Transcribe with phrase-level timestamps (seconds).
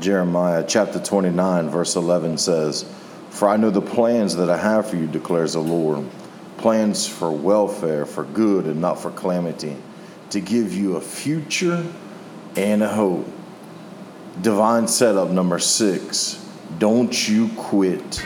[0.00, 2.84] Jeremiah chapter 29, verse 11 says,
[3.30, 6.04] For I know the plans that I have for you, declares the Lord
[6.58, 9.76] plans for welfare, for good, and not for calamity,
[10.30, 11.86] to give you a future
[12.56, 13.26] and a hope.
[14.42, 16.44] Divine setup number six
[16.78, 18.22] don't you quit.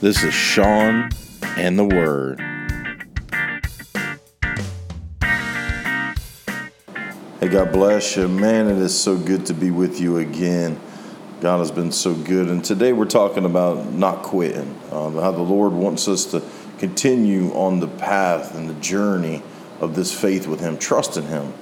[0.00, 1.10] This is Sean
[1.56, 2.51] and the Word.
[7.42, 8.28] Hey, God bless you.
[8.28, 10.78] Man, it is so good to be with you again.
[11.40, 12.46] God has been so good.
[12.46, 16.40] And today we're talking about not quitting, uh, how the Lord wants us to
[16.78, 19.42] continue on the path and the journey
[19.80, 21.52] of this faith with Him, trusting Him.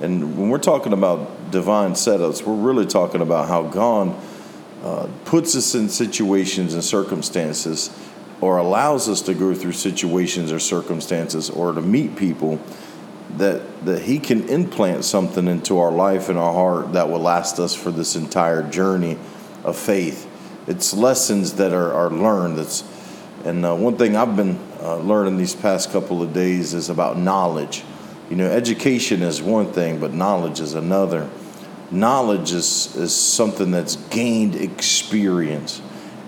[0.00, 4.16] And when we're talking about divine setups, we're really talking about how God
[4.82, 7.96] uh, puts us in situations and circumstances
[8.40, 12.58] or allows us to go through situations or circumstances or to meet people
[13.38, 17.58] that that he can implant something into our life and our heart that will last
[17.58, 19.18] us for this entire journey
[19.64, 20.26] of faith.
[20.66, 22.58] It's lessons that are, are learned.
[22.58, 22.84] That's
[23.44, 27.16] and uh, one thing I've been uh, learning these past couple of days is about
[27.16, 27.84] knowledge.
[28.28, 31.28] You know, education is one thing, but knowledge is another.
[31.90, 35.80] Knowledge is, is something that's gained experience.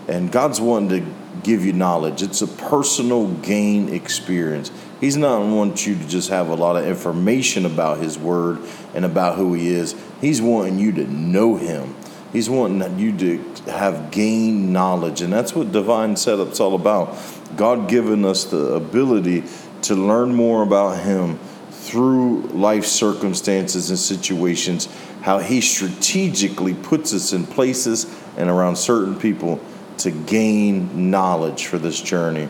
[0.09, 2.22] And God's wanting to give you knowledge.
[2.22, 4.70] It's a personal gain experience.
[5.03, 8.61] He's not want you to just have a lot of information about His Word
[8.95, 9.97] and about who He is.
[10.20, 11.97] He's wanting you to know Him.
[12.33, 13.39] He's wanting you to
[13.72, 17.19] have gained knowledge, and that's what divine setup's all about.
[17.56, 19.42] God giving us the ability
[19.83, 21.41] to learn more about Him
[21.72, 24.87] through life circumstances and situations,
[25.22, 28.06] how He strategically puts us in places
[28.37, 29.59] and around certain people
[29.98, 32.48] to gain knowledge for this journey.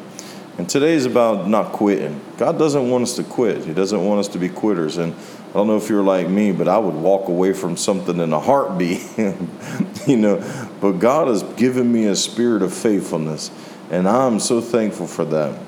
[0.59, 2.21] And today is about not quitting.
[2.37, 3.65] God doesn't want us to quit.
[3.65, 4.99] He doesn't want us to be quitters.
[4.99, 8.19] And I don't know if you're like me, but I would walk away from something
[8.19, 9.03] in a heartbeat,
[10.07, 10.69] you know.
[10.81, 13.51] But God has given me a spirit of faithfulness,
[13.91, 15.59] and I'm so thankful for that.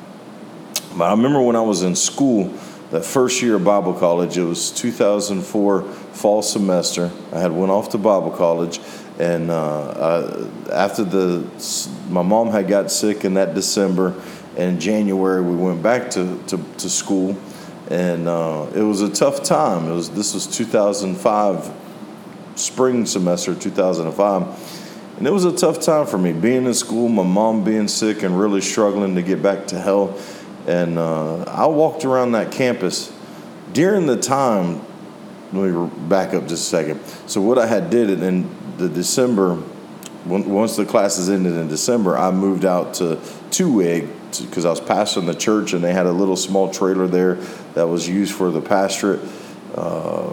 [0.97, 2.53] But I remember when I was in school,
[2.92, 7.10] that first year of Bible college, it was 2004 fall semester.
[7.32, 8.80] I had went off to Bible college,
[9.19, 11.47] and uh, I, after the
[12.09, 14.14] my mom had got sick in that December
[14.56, 17.37] in January, we went back to, to, to school,
[17.91, 19.88] and uh, it was a tough time.
[19.88, 21.72] It was this was 2005
[22.56, 27.25] spring semester, 2005, and it was a tough time for me being in school, my
[27.25, 30.41] mom being sick, and really struggling to get back to health.
[30.69, 33.12] And uh, I walked around that campus
[33.72, 34.81] during the time.
[35.53, 37.00] Let me back up just a second.
[37.28, 38.48] So what I had did in
[38.78, 39.62] the December,
[40.25, 44.09] once the classes ended in December, I moved out to Two-Egg
[44.41, 47.34] because I was pastoring the church and they had a little small trailer there
[47.75, 49.21] that was used for the pastorate.
[49.75, 50.33] Uh,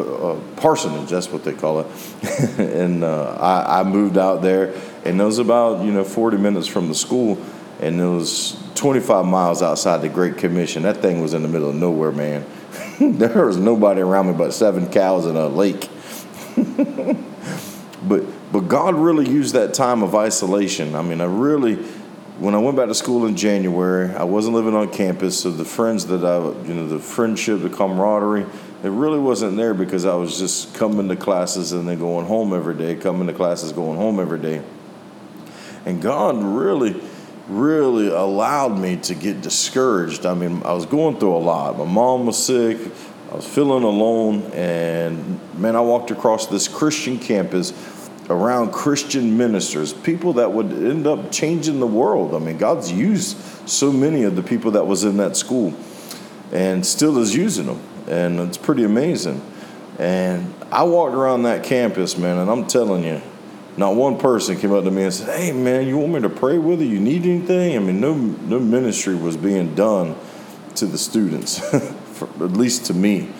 [0.00, 2.58] uh, parsonage, that's what they call it.
[2.58, 4.74] and uh, I, I, moved out there,
[5.04, 7.38] and it was about you know 40 minutes from the school,
[7.80, 10.82] and it was 25 miles outside the Great Commission.
[10.82, 12.44] That thing was in the middle of nowhere, man.
[13.00, 15.88] there was nobody around me but seven cows and a lake.
[18.02, 20.94] but but God really used that time of isolation.
[20.94, 21.84] I mean, I really
[22.38, 25.64] when I went back to school in January, I wasn't living on campus, so the
[25.64, 28.46] friends that I, you know, the friendship, the camaraderie,
[28.82, 32.52] it really wasn't there because I was just coming to classes and then going home
[32.52, 34.62] every day, coming to classes, going home every day.
[35.86, 37.00] And God really,
[37.48, 40.26] really allowed me to get discouraged.
[40.26, 41.78] I mean, I was going through a lot.
[41.78, 42.78] My mom was sick.
[43.30, 47.72] I was feeling alone, and man, I walked across this Christian campus
[48.30, 52.34] around Christian ministers, people that would end up changing the world.
[52.34, 53.36] I mean, God's used
[53.68, 55.74] so many of the people that was in that school
[56.52, 57.80] and still is using them.
[58.08, 59.42] And it's pretty amazing.
[59.98, 63.20] And I walked around that campus, man, and I'm telling you,
[63.76, 66.28] not one person came up to me and said, "Hey, man, you want me to
[66.28, 66.86] pray with you?
[66.86, 70.14] You need anything?" I mean, no no ministry was being done
[70.76, 71.58] to the students,
[72.12, 73.30] for, at least to me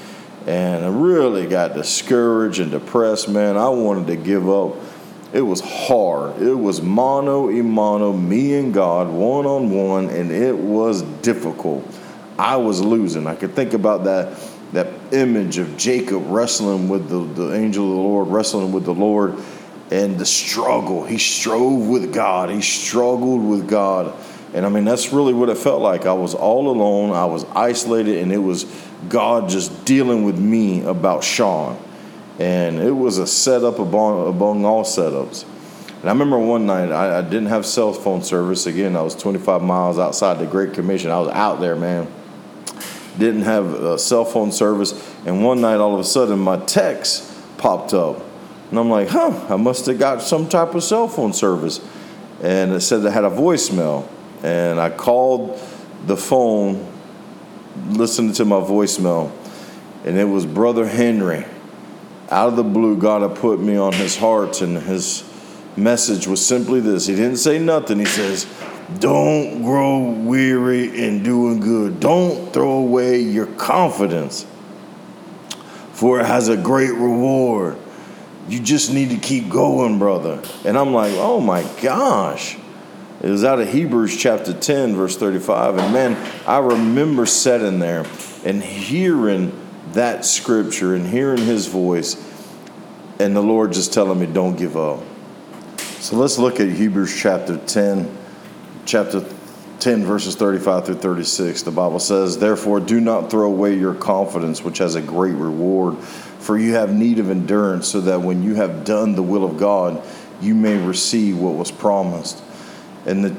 [0.47, 3.57] and I really got discouraged and depressed, man.
[3.57, 4.77] I wanted to give up.
[5.33, 6.41] It was hard.
[6.41, 11.85] It was mano a mano, me and God, one on one, and it was difficult.
[12.39, 13.27] I was losing.
[13.27, 14.39] I could think about that
[14.75, 18.95] that image of Jacob wrestling with the, the angel of the Lord, wrestling with the
[18.95, 19.39] Lord,
[19.91, 21.05] and the struggle.
[21.05, 22.51] He strove with God.
[22.51, 24.13] He struggled with God.
[24.55, 26.07] And I mean, that's really what it felt like.
[26.07, 27.11] I was all alone.
[27.11, 28.65] I was isolated, and it was
[29.09, 31.77] God just dealing with me about Sean.
[32.39, 35.45] And it was a setup among, among all setups.
[36.01, 38.67] And I remember one night I, I, didn't have cell phone service.
[38.67, 41.11] Again, I was 25 miles outside the Great Commission.
[41.11, 42.07] I was out there, man.
[43.19, 44.93] didn't have a cell phone service.
[45.27, 48.23] And one night, all of a sudden, my text popped up.
[48.71, 51.81] And I'm like, huh, I must have got some type of cell phone service.
[52.43, 54.09] And it said it had a voicemail.
[54.45, 55.59] And I called
[56.05, 56.87] the phone,
[57.89, 59.33] listening to my voicemail,
[60.05, 61.47] and it was Brother Henry.
[62.29, 65.25] Out of the blue, God had put me on his heart, and his
[65.79, 67.07] message was simply this.
[67.07, 67.99] He didn't say nothing.
[67.99, 68.47] He says,
[68.99, 71.99] Don't grow weary in doing good.
[71.99, 74.45] Don't throw away your confidence,
[75.95, 77.79] for it has a great reward.
[78.51, 80.43] You just need to keep going, brother.
[80.67, 82.59] And I'm like, Oh my gosh.
[83.25, 85.79] It was out of Hebrews chapter 10, verse 35.
[85.79, 88.05] And man, I remember sitting there
[88.45, 89.59] and hearing
[89.93, 92.23] that scripture and hearing his voice,
[93.19, 95.01] and the Lord just telling me, don't give up.
[96.01, 98.15] So let's look at Hebrews chapter 10,
[98.85, 99.25] chapter
[99.81, 101.63] 10, verses 35 through 36.
[101.63, 105.97] The Bible says, Therefore, do not throw away your confidence, which has a great reward,
[105.97, 109.57] for you have need of endurance, so that when you have done the will of
[109.57, 110.05] God,
[110.43, 112.43] you may receive what was promised
[113.07, 113.37] and the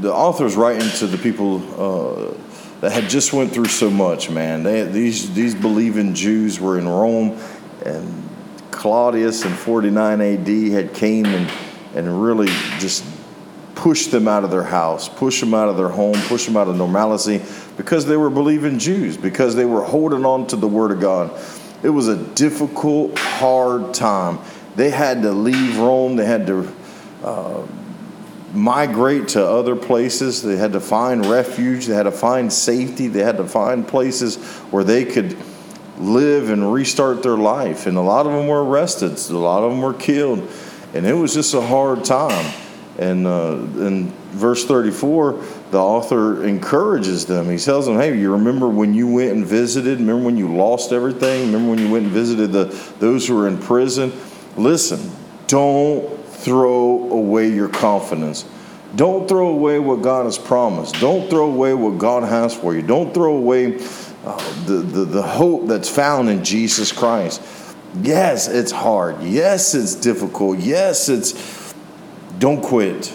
[0.00, 2.34] the author's writing to the people uh,
[2.80, 4.30] that had just went through so much.
[4.30, 7.38] Man, they, these these believing Jews were in Rome,
[7.84, 8.28] and
[8.70, 10.70] Claudius in 49 A.D.
[10.70, 11.50] had came and
[11.94, 12.48] and really
[12.78, 13.04] just
[13.74, 16.68] pushed them out of their house, pushed them out of their home, pushed them out
[16.68, 17.42] of normalcy
[17.76, 21.30] because they were believing Jews, because they were holding on to the Word of God.
[21.82, 24.38] It was a difficult, hard time.
[24.76, 26.16] They had to leave Rome.
[26.16, 26.72] They had to.
[27.22, 27.66] Uh,
[28.52, 30.42] migrate to other places.
[30.42, 31.86] They had to find refuge.
[31.86, 33.08] They had to find safety.
[33.08, 34.36] They had to find places
[34.70, 35.36] where they could
[35.98, 37.86] live and restart their life.
[37.86, 39.18] And a lot of them were arrested.
[39.30, 40.48] A lot of them were killed.
[40.94, 42.52] And it was just a hard time.
[42.98, 47.50] And uh, in verse 34, the author encourages them.
[47.50, 49.98] He tells them, Hey, you remember when you went and visited?
[49.98, 51.46] Remember when you lost everything?
[51.46, 52.64] Remember when you went and visited the,
[52.98, 54.12] those who were in prison?
[54.56, 55.10] Listen,
[55.46, 58.44] don't throw away your confidence.
[58.94, 60.94] Don't throw away what God has promised.
[61.00, 62.82] Don't throw away what God has for you.
[62.82, 63.80] Don't throw away
[64.24, 67.42] uh, the, the, the hope that's found in Jesus Christ.
[68.00, 69.24] Yes, it's hard.
[69.24, 70.60] Yes, it's difficult.
[70.60, 71.74] Yes, it's.
[72.38, 73.12] Don't quit.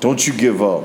[0.00, 0.84] Don't you give up.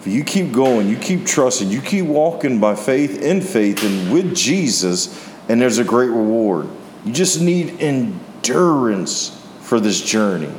[0.00, 4.10] If you keep going, you keep trusting, you keep walking by faith, in faith, and
[4.10, 6.66] with Jesus, and there's a great reward.
[7.04, 10.52] You just need endurance for this journey.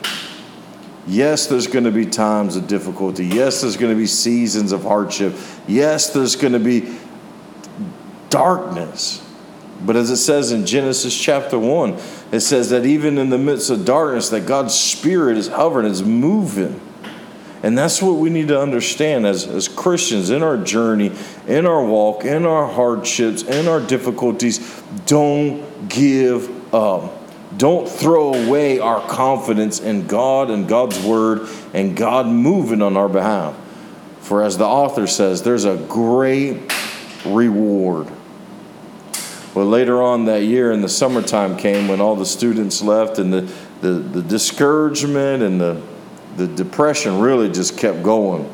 [1.06, 3.26] Yes, there's going to be times of difficulty.
[3.26, 5.36] Yes, there's going to be seasons of hardship.
[5.68, 6.98] Yes, there's going to be
[8.30, 9.22] darkness.
[9.86, 12.00] But as it says in Genesis chapter 1,
[12.32, 16.02] it says that even in the midst of darkness, that God's Spirit is hovering, is
[16.02, 16.80] moving.
[17.64, 21.12] And that's what we need to understand as, as Christians in our journey,
[21.48, 24.82] in our walk, in our hardships, in our difficulties.
[25.06, 27.23] Don't give up.
[27.58, 33.10] Don't throw away our confidence in God and God's word and God moving on our
[33.10, 33.56] behalf.
[34.22, 36.72] For as the author says, there's a great
[37.26, 38.08] reward.
[39.54, 43.32] Well, later on that year, in the summertime came when all the students left, and
[43.32, 43.42] the,
[43.82, 45.80] the, the discouragement and the,
[46.38, 48.50] the depression really just kept going.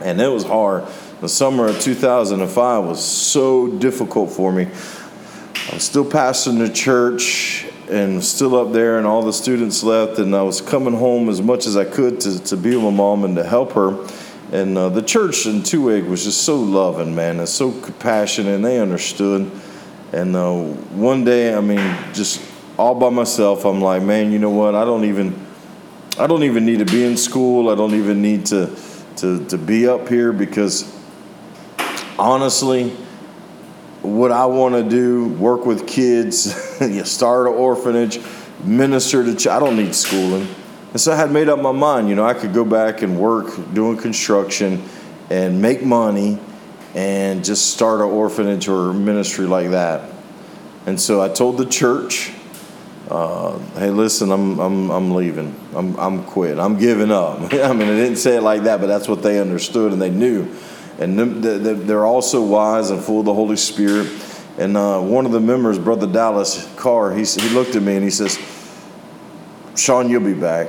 [0.00, 0.86] And it was hard.
[1.20, 4.66] The summer of 2005 was so difficult for me.
[4.66, 10.18] I was still pastoring the church, and still up there, and all the students left,
[10.18, 12.90] and I was coming home as much as I could to, to be with my
[12.90, 14.06] mom and to help her.
[14.52, 18.64] And uh, the church in Two was just so loving, man, and so compassionate, and
[18.64, 19.50] they understood.
[20.12, 20.54] And uh,
[20.94, 22.40] one day, I mean, just
[22.78, 24.74] all by myself, I'm like, man, you know what?
[24.74, 25.38] I don't even,
[26.18, 27.68] I don't even need to be in school.
[27.68, 28.74] I don't even need to,
[29.16, 30.90] to, to be up here because,
[32.18, 32.96] honestly,
[34.02, 36.54] what I want to do, work with kids,
[37.10, 38.20] start an orphanage,
[38.62, 39.34] minister to.
[39.34, 40.46] Ch- I don't need schooling,
[40.92, 42.08] and so I had made up my mind.
[42.08, 44.82] You know, I could go back and work doing construction,
[45.30, 46.38] and make money,
[46.94, 50.10] and just start an orphanage or ministry like that.
[50.86, 52.32] And so I told the church,
[53.10, 55.54] uh, "Hey, listen, I'm I'm I'm leaving.
[55.74, 56.58] I'm I'm quit.
[56.58, 59.40] I'm giving up." I mean, I didn't say it like that, but that's what they
[59.40, 60.48] understood and they knew
[60.98, 64.10] and they're also wise and full of the Holy Spirit.
[64.58, 68.02] And uh, one of the members, Brother Dallas Carr, he, he looked at me and
[68.02, 68.38] he says,
[69.76, 70.68] Sean, you'll be back.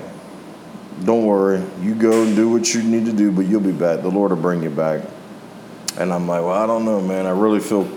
[1.03, 1.63] Don't worry.
[1.81, 4.01] You go and do what you need to do, but you'll be back.
[4.01, 5.03] The Lord will bring you back.
[5.97, 7.25] And I'm like, well, I don't know, man.
[7.25, 7.89] I really feel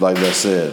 [0.00, 0.72] like I said.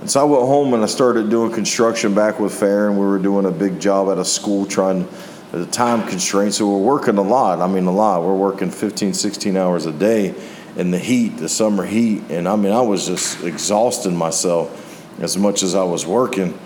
[0.00, 3.04] And so I went home and I started doing construction back with Fair, and we
[3.04, 5.06] were doing a big job at a school trying
[5.52, 6.58] the time constraints.
[6.58, 7.60] So we're working a lot.
[7.60, 8.22] I mean, a lot.
[8.22, 10.34] We're working 15, 16 hours a day.
[10.76, 12.22] in the heat, the summer heat.
[12.30, 14.76] And I mean, I was just exhausting myself
[15.20, 16.58] as much as I was working.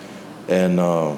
[0.46, 1.16] And uh,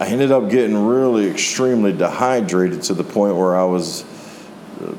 [0.00, 4.04] I ended up getting really extremely dehydrated to the point where I was,
[4.82, 4.94] uh,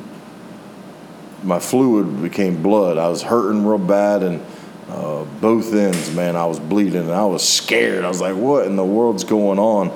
[1.44, 2.98] my fluid became blood.
[2.98, 4.46] I was hurting real bad and
[4.88, 8.06] uh, both ends, man, I was bleeding and I was scared.
[8.06, 9.90] I was like, what in the world's going on?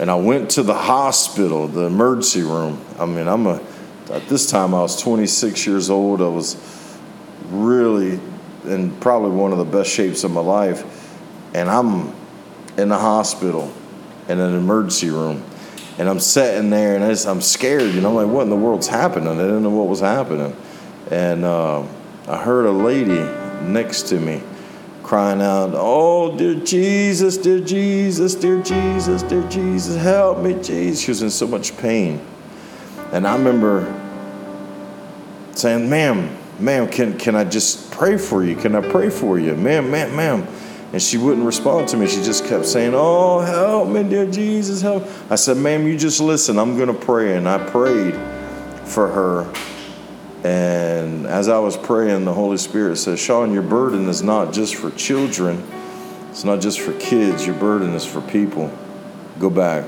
[0.00, 2.82] And I went to the hospital, the emergency room.
[2.98, 3.60] I mean, I'm a,
[4.10, 6.22] at this time I was 26 years old.
[6.22, 6.56] I was
[7.50, 8.18] really
[8.64, 11.18] in probably one of the best shapes of my life.
[11.52, 12.14] And I'm
[12.78, 13.70] in the hospital
[14.26, 15.44] in an emergency room.
[15.98, 18.88] And I'm sitting there and I'm scared, you know, I'm like, what in the world's
[18.88, 19.28] happening?
[19.28, 20.56] I didn't know what was happening.
[21.10, 21.84] And uh,
[22.26, 23.20] I heard a lady
[23.66, 24.42] next to me
[25.10, 31.00] crying out, Oh, dear Jesus, dear Jesus, dear Jesus, dear Jesus, help me, Jesus.
[31.00, 32.24] She was in so much pain.
[33.10, 33.92] And I remember
[35.56, 38.54] saying, Ma'am, ma'am, can, can I just pray for you?
[38.54, 39.56] Can I pray for you?
[39.56, 40.46] Ma'am, ma'am, ma'am.
[40.92, 42.06] And she wouldn't respond to me.
[42.06, 45.08] She just kept saying, Oh, help me, dear Jesus, help.
[45.28, 46.56] I said, Ma'am, you just listen.
[46.56, 47.36] I'm going to pray.
[47.36, 48.14] And I prayed
[48.86, 49.52] for her.
[50.44, 54.74] And as I was praying, the Holy Spirit said, Sean, your burden is not just
[54.74, 55.62] for children,
[56.30, 58.72] it's not just for kids, your burden is for people.
[59.38, 59.84] Go back.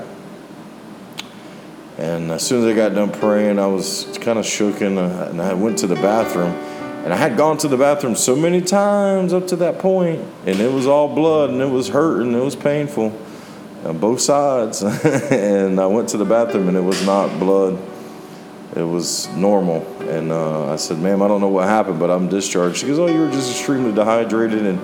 [1.97, 5.41] And as soon as I got done praying, I was kind of shooken, uh, and
[5.41, 6.51] I went to the bathroom.
[7.03, 10.59] And I had gone to the bathroom so many times up to that point, and
[10.59, 13.17] it was all blood, and it was hurting, it was painful
[13.83, 14.81] on both sides.
[15.31, 17.77] and I went to the bathroom, and it was not blood,
[18.75, 19.85] it was normal.
[20.09, 22.77] And uh, I said, Ma'am, I don't know what happened, but I'm discharged.
[22.77, 24.79] She goes, Oh, you were just extremely dehydrated, and,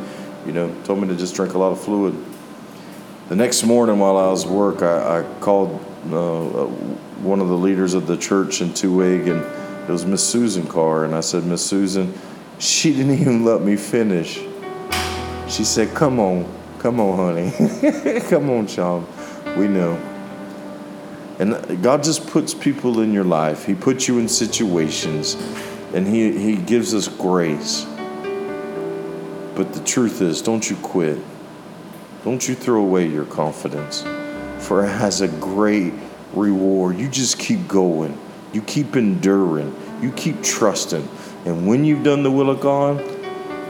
[0.46, 2.16] you know, told me to just drink a lot of fluid.
[3.30, 5.74] The next morning while I was work, I, I called
[6.06, 6.66] uh,
[7.22, 9.42] one of the leaders of the church in Two-Egg, and
[9.90, 12.14] it was Miss Susan Carr, and I said, Miss Susan,
[12.60, 14.40] she didn't even let me finish.
[15.48, 18.20] She said, Come on, come on, honey.
[18.30, 19.08] come on, Sean.
[19.58, 20.09] We know.
[21.40, 23.66] And God just puts people in your life.
[23.66, 25.36] He puts you in situations,
[25.94, 27.86] and He, he gives us grace.
[29.56, 31.18] But the truth is, don't you quit.
[32.26, 34.02] Don't you throw away your confidence,
[34.60, 35.94] for it has a great
[36.34, 36.98] reward.
[36.98, 38.20] You just keep going.
[38.52, 39.74] You keep enduring.
[40.02, 41.08] You keep trusting.
[41.46, 43.02] And when you've done the will of God,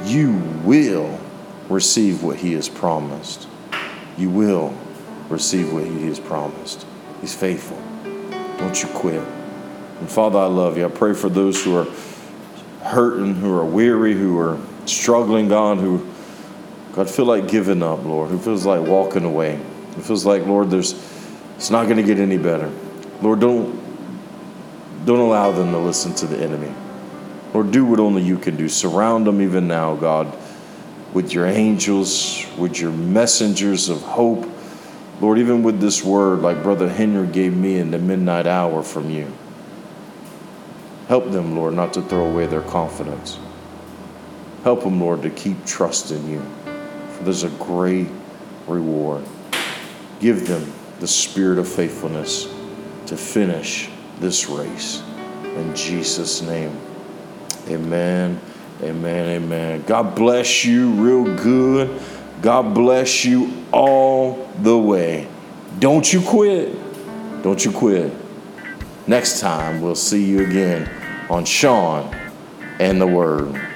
[0.05, 0.33] you
[0.63, 1.19] will
[1.69, 3.47] receive what He has promised.
[4.17, 4.75] You will
[5.29, 6.85] receive what He has promised.
[7.21, 7.77] He's faithful.
[8.57, 9.21] Don't you quit.
[9.99, 10.85] And Father, I love you.
[10.85, 11.87] I pray for those who are
[12.83, 16.07] hurting, who are weary, who are struggling, God, who
[16.93, 19.53] God feel like giving up, Lord, who feels like walking away.
[19.97, 20.93] It feels like, Lord, there's
[21.55, 22.71] it's not going to get any better.
[23.21, 23.77] Lord, don't
[25.05, 26.73] don't allow them to listen to the enemy.
[27.53, 28.69] Lord, do what only you can do.
[28.69, 30.35] Surround them even now, God,
[31.13, 34.47] with your angels, with your messengers of hope.
[35.21, 39.09] Lord, even with this word, like Brother Henry gave me in the midnight hour from
[39.09, 39.31] you.
[41.09, 43.37] Help them, Lord, not to throw away their confidence.
[44.63, 46.41] Help them, Lord, to keep trusting you,
[47.11, 48.07] for there's a great
[48.67, 49.25] reward.
[50.19, 52.47] Give them the spirit of faithfulness
[53.07, 55.01] to finish this race.
[55.43, 56.77] In Jesus' name,
[57.67, 58.39] amen,
[58.81, 59.83] amen, amen.
[59.87, 61.99] God bless you real good.
[62.41, 65.27] God bless you all the way.
[65.79, 66.73] Don't you quit.
[67.43, 68.13] Don't you quit.
[69.07, 70.89] Next time, we'll see you again
[71.29, 72.15] on Sean
[72.79, 73.68] and the Word.